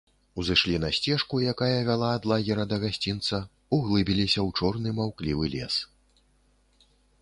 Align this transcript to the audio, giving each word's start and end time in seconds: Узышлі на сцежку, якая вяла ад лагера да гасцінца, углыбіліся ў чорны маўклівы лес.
Узышлі 0.43 0.77
на 0.85 0.89
сцежку, 0.99 1.35
якая 1.53 1.77
вяла 1.91 2.09
ад 2.21 2.27
лагера 2.33 2.63
да 2.73 2.81
гасцінца, 2.85 3.43
углыбіліся 3.79 4.33
ў 4.33 4.49
чорны 4.61 4.89
маўклівы 5.01 5.45
лес. 5.57 5.75